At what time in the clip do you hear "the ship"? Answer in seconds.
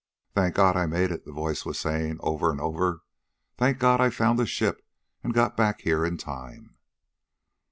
4.39-4.83